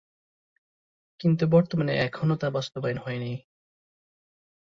কিন্তু 1.19 1.43
বর্তমানে 1.47 1.93
এখনো 1.97 2.35
তা 2.35 2.47
বাস্তবায়ন 2.49 2.97
হয়নি। 2.97 3.31